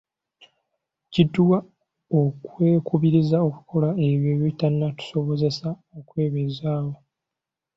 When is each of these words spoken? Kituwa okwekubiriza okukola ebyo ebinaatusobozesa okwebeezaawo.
Kituwa 1.13 1.57
okwekubiriza 2.19 3.37
okukola 3.49 3.89
ebyo 4.07 4.29
ebinaatusobozesa 4.47 5.69
okwebeezaawo. 5.97 6.93